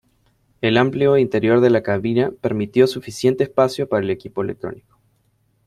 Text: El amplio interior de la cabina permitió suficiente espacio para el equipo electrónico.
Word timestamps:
El 0.61 0.77
amplio 0.77 1.15
interior 1.19 1.59
de 1.61 1.69
la 1.69 1.83
cabina 1.83 2.31
permitió 2.41 2.87
suficiente 2.87 3.43
espacio 3.43 3.87
para 3.87 4.01
el 4.03 4.09
equipo 4.09 4.41
electrónico. 4.41 4.97